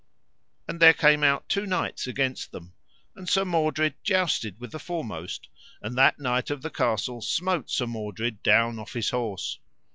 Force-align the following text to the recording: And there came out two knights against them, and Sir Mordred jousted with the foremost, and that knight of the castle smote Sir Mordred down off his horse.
And 0.67 0.79
there 0.79 0.95
came 0.95 1.23
out 1.23 1.47
two 1.47 1.67
knights 1.67 2.07
against 2.07 2.51
them, 2.51 2.73
and 3.15 3.29
Sir 3.29 3.45
Mordred 3.45 3.93
jousted 4.01 4.59
with 4.59 4.71
the 4.71 4.79
foremost, 4.79 5.47
and 5.79 5.95
that 5.95 6.17
knight 6.19 6.49
of 6.49 6.63
the 6.63 6.71
castle 6.71 7.21
smote 7.21 7.69
Sir 7.69 7.85
Mordred 7.85 8.41
down 8.41 8.79
off 8.79 8.93
his 8.93 9.11
horse. 9.11 9.59